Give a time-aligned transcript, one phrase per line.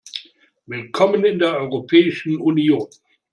[0.65, 2.87] Willkommen in der Europäischen Union!